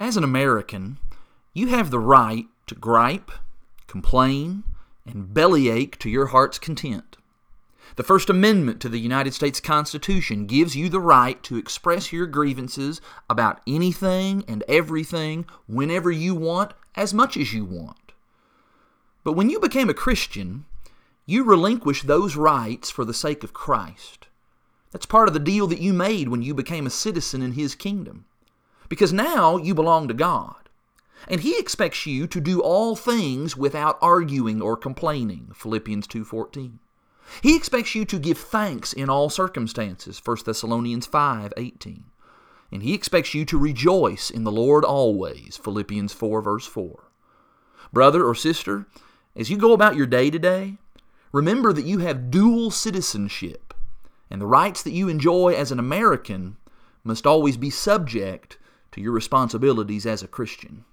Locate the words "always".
44.84-45.56, 57.26-57.56